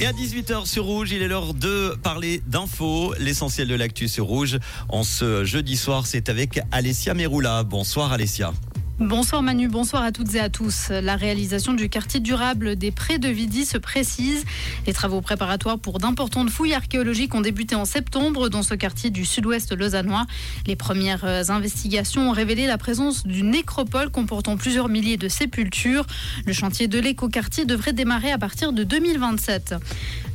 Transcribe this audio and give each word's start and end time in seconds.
Et 0.00 0.06
à 0.06 0.12
18h 0.12 0.64
sur 0.66 0.84
Rouge, 0.84 1.10
il 1.10 1.22
est 1.22 1.28
l'heure 1.28 1.54
de 1.54 1.96
parler 2.04 2.40
d'infos. 2.46 3.14
L'essentiel 3.18 3.66
de 3.66 3.74
l'actu 3.74 4.06
sur 4.06 4.26
Rouge. 4.26 4.58
En 4.88 5.02
ce 5.02 5.44
jeudi 5.44 5.76
soir, 5.76 6.06
c'est 6.06 6.28
avec 6.28 6.60
Alessia 6.70 7.14
Meroula. 7.14 7.64
Bonsoir 7.64 8.12
Alessia. 8.12 8.52
Bonsoir 9.00 9.42
Manu, 9.42 9.68
bonsoir 9.68 10.02
à 10.02 10.10
toutes 10.10 10.34
et 10.34 10.40
à 10.40 10.48
tous. 10.48 10.88
La 10.90 11.14
réalisation 11.14 11.72
du 11.72 11.88
quartier 11.88 12.18
durable 12.18 12.74
des 12.74 12.90
Prés 12.90 13.20
de 13.20 13.28
Vidi 13.28 13.64
se 13.64 13.78
précise. 13.78 14.44
Les 14.88 14.92
travaux 14.92 15.20
préparatoires 15.20 15.78
pour 15.78 16.00
d'importantes 16.00 16.50
fouilles 16.50 16.74
archéologiques 16.74 17.32
ont 17.36 17.40
débuté 17.40 17.76
en 17.76 17.84
septembre 17.84 18.48
dans 18.48 18.64
ce 18.64 18.74
quartier 18.74 19.10
du 19.10 19.24
sud-ouest 19.24 19.72
lausannois. 19.72 20.26
Les 20.66 20.74
premières 20.74 21.24
investigations 21.48 22.30
ont 22.30 22.32
révélé 22.32 22.66
la 22.66 22.76
présence 22.76 23.24
d'une 23.24 23.50
nécropole 23.50 24.10
comportant 24.10 24.56
plusieurs 24.56 24.88
milliers 24.88 25.16
de 25.16 25.28
sépultures. 25.28 26.04
Le 26.44 26.52
chantier 26.52 26.88
de 26.88 26.98
l'écoquartier 26.98 27.66
devrait 27.66 27.92
démarrer 27.92 28.32
à 28.32 28.38
partir 28.38 28.72
de 28.72 28.82
2027. 28.82 29.76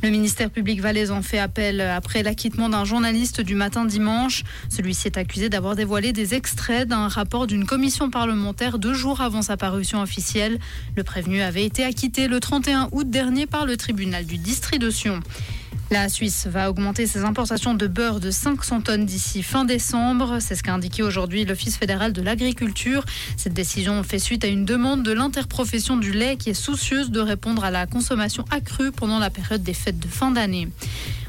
Le 0.04 0.10
ministère 0.10 0.50
public 0.50 0.82
valaisan 0.82 1.22
fait 1.22 1.38
appel 1.38 1.80
après 1.80 2.22
l'acquittement 2.22 2.68
d'un 2.68 2.84
journaliste 2.84 3.40
du 3.40 3.54
matin 3.54 3.86
dimanche. 3.86 4.44
Celui-ci 4.68 5.06
est 5.06 5.16
accusé 5.16 5.48
d'avoir 5.48 5.76
dévoilé 5.76 6.12
des 6.12 6.34
extraits 6.34 6.86
d'un 6.86 7.08
rapport 7.08 7.46
d'une 7.46 7.64
commission 7.64 8.10
parlementaire 8.10 8.78
deux 8.78 8.92
jours 8.92 9.22
avant 9.22 9.40
sa 9.40 9.56
parution 9.56 10.02
officielle. 10.02 10.58
Le 10.94 11.04
prévenu 11.04 11.40
avait 11.40 11.64
été 11.64 11.84
acquitté 11.84 12.28
le 12.28 12.38
31 12.38 12.90
août 12.92 13.08
dernier 13.08 13.46
par 13.46 13.64
le 13.64 13.78
tribunal 13.78 14.26
du 14.26 14.36
district 14.36 14.82
de 14.82 14.90
Sion. 14.90 15.20
La 15.90 16.08
Suisse 16.08 16.46
va 16.46 16.70
augmenter 16.70 17.06
ses 17.06 17.24
importations 17.24 17.74
de 17.74 17.86
beurre 17.86 18.18
de 18.18 18.30
500 18.30 18.80
tonnes 18.80 19.04
d'ici 19.04 19.42
fin 19.42 19.64
décembre. 19.64 20.38
C'est 20.40 20.54
ce 20.54 20.62
qu'a 20.62 20.74
indiqué 20.74 21.02
aujourd'hui 21.02 21.44
l'Office 21.44 21.76
fédéral 21.76 22.12
de 22.12 22.22
l'agriculture. 22.22 23.04
Cette 23.36 23.52
décision 23.52 24.02
fait 24.02 24.18
suite 24.18 24.44
à 24.44 24.48
une 24.48 24.64
demande 24.64 25.02
de 25.02 25.12
l'interprofession 25.12 25.96
du 25.96 26.12
lait 26.12 26.36
qui 26.36 26.50
est 26.50 26.54
soucieuse 26.54 27.10
de 27.10 27.20
répondre 27.20 27.64
à 27.64 27.70
la 27.70 27.86
consommation 27.86 28.44
accrue 28.50 28.92
pendant 28.92 29.18
la 29.18 29.30
période 29.30 29.62
des 29.62 29.74
fêtes 29.74 29.98
de 29.98 30.08
fin 30.08 30.30
d'année. 30.30 30.68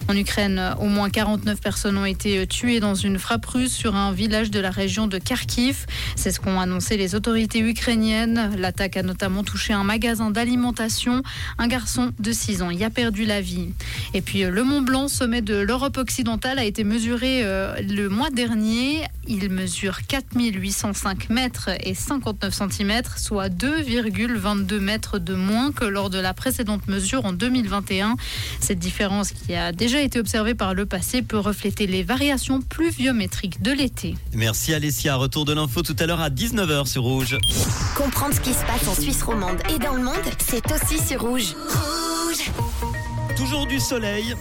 En 0.07 0.15
Ukraine, 0.15 0.75
au 0.79 0.85
moins 0.85 1.09
49 1.09 1.59
personnes 1.59 1.97
ont 1.97 2.05
été 2.05 2.45
tuées 2.45 2.79
dans 2.79 2.93
une 2.93 3.17
frappe 3.17 3.45
russe 3.47 3.73
sur 3.73 3.95
un 3.95 4.11
village 4.11 4.51
de 4.51 4.59
la 4.59 4.69
région 4.69 5.07
de 5.07 5.17
Kharkiv. 5.17 5.87
C'est 6.15 6.31
ce 6.31 6.39
qu'ont 6.39 6.59
annoncé 6.59 6.95
les 6.95 7.15
autorités 7.15 7.59
ukrainiennes. 7.59 8.51
L'attaque 8.57 8.97
a 8.97 9.03
notamment 9.03 9.43
touché 9.43 9.73
un 9.73 9.83
magasin 9.83 10.29
d'alimentation. 10.29 11.23
Un 11.57 11.67
garçon 11.67 12.11
de 12.19 12.31
6 12.31 12.61
ans 12.61 12.69
y 12.69 12.83
a 12.83 12.91
perdu 12.91 13.25
la 13.25 13.41
vie. 13.41 13.69
Et 14.13 14.21
puis 14.21 14.43
le 14.43 14.63
Mont 14.63 14.81
Blanc, 14.81 15.07
sommet 15.07 15.41
de 15.41 15.55
l'Europe 15.55 15.97
occidentale, 15.97 16.59
a 16.59 16.65
été 16.65 16.83
mesuré 16.83 17.41
euh, 17.43 17.75
le 17.81 18.07
mois 18.07 18.29
dernier. 18.29 19.05
Il 19.27 19.49
mesure 19.49 20.05
4805 20.07 21.31
mètres 21.31 21.71
et 21.83 21.95
59 21.95 22.53
cm, 22.53 23.01
soit 23.17 23.49
2,22 23.49 24.79
mètres 24.79 25.17
de 25.17 25.33
moins 25.33 25.71
que 25.71 25.85
lors 25.85 26.11
de 26.11 26.19
la 26.19 26.35
précédente 26.35 26.87
mesure 26.87 27.25
en 27.25 27.33
2021. 27.33 28.17
Cette 28.59 28.77
différence 28.77 29.31
qui 29.31 29.55
a 29.55 29.71
déjà 29.71 29.94
été 30.01 30.19
observé 30.19 30.55
par 30.55 30.73
le 30.73 30.85
passé 30.85 31.21
peut 31.21 31.37
refléter 31.37 31.87
les 31.87 32.03
variations 32.03 32.61
pluviométriques 32.61 33.61
de 33.61 33.71
l'été. 33.71 34.15
Merci 34.33 34.73
Alessia. 34.73 35.15
Retour 35.15 35.45
de 35.45 35.53
l'info 35.53 35.81
tout 35.81 35.95
à 35.99 36.05
l'heure 36.05 36.21
à 36.21 36.29
19h 36.29 36.85
sur 36.85 37.03
Rouge. 37.03 37.37
Comprendre 37.95 38.33
ce 38.35 38.41
qui 38.41 38.53
se 38.53 38.63
passe 38.65 38.87
en 38.87 38.95
Suisse 38.95 39.23
romande 39.23 39.57
et 39.73 39.79
dans 39.79 39.93
le 39.93 40.03
monde, 40.03 40.15
c'est 40.39 40.63
aussi 40.71 40.99
sur 41.05 41.21
Rouge. 41.21 41.55
Rouge 41.69 42.51
Toujours 43.37 43.67
du 43.67 43.79
soleil 43.79 44.35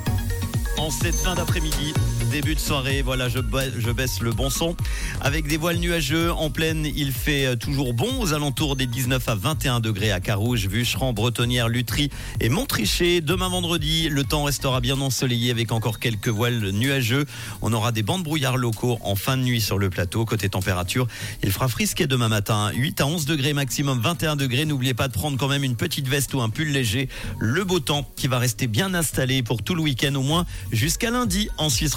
en 0.78 0.91
cette 0.91 1.14
fin 1.14 1.34
d'après-midi. 1.34 1.94
Début 2.30 2.55
de 2.55 2.61
soirée, 2.61 3.03
voilà, 3.03 3.28
je, 3.28 3.39
baisse 3.39 4.20
le 4.20 4.33
bon 4.33 4.50
son. 4.50 4.75
Avec 5.20 5.47
des 5.47 5.56
voiles 5.56 5.77
nuageux 5.77 6.33
en 6.33 6.50
pleine, 6.50 6.84
il 6.84 7.12
fait 7.12 7.47
euh, 7.47 7.56
toujours 7.56 7.94
bon 7.94 8.20
aux 8.20 8.33
alentours 8.33 8.75
des 8.75 8.86
19 8.86 9.28
à 9.28 9.34
21 9.34 9.81
degrés 9.81 10.11
à 10.11 10.20
Carouge, 10.20 10.66
Vucheran, 10.66 11.12
Bretonnière, 11.12 11.69
Lutry 11.69 12.11
et 12.41 12.48
Montricher. 12.48 13.20
Demain 13.20 13.48
vendredi, 13.48 14.08
le 14.08 14.25
temps 14.25 14.44
restera 14.44 14.81
bien 14.81 15.00
ensoleillé 15.00 15.53
avec 15.53 15.70
encore 15.70 16.00
quelques 16.00 16.28
voiles 16.28 16.70
nuageux. 16.70 17.25
On 17.62 17.72
aura 17.72 17.92
des 17.92 18.03
bancs 18.03 18.19
de 18.19 18.25
brouillard 18.25 18.56
locaux 18.56 18.98
en 19.03 19.14
fin 19.14 19.36
de 19.36 19.42
nuit 19.42 19.61
sur 19.61 19.78
le 19.78 19.91
plateau. 19.91 20.25
Côté 20.25 20.48
température, 20.48 21.06
il 21.43 21.53
fera 21.53 21.69
frisquer 21.69 22.06
demain 22.06 22.28
matin. 22.28 22.72
8 22.75 23.00
à 23.00 23.06
11 23.06 23.27
degrés 23.27 23.53
maximum, 23.53 24.00
21 24.00 24.34
degrés. 24.34 24.65
N'oubliez 24.65 24.94
pas 24.94 25.06
de 25.06 25.12
prendre 25.12 25.38
quand 25.38 25.48
même 25.48 25.62
une 25.62 25.77
petite 25.77 26.09
veste 26.09 26.34
ou 26.34 26.41
un 26.41 26.48
pull 26.48 26.69
léger. 26.69 27.09
Le 27.38 27.62
beau 27.62 27.78
temps 27.78 28.09
qui 28.16 28.27
va 28.27 28.38
rester 28.38 28.66
bien 28.66 28.93
installé 28.94 29.44
pour 29.44 29.62
tout 29.62 29.77
le 29.77 29.82
week-end 29.82 30.15
au 30.16 30.22
moins 30.22 30.47
jusqu'à 30.72 31.10
lundi 31.10 31.48
en 31.58 31.69
Suisse 31.69 31.94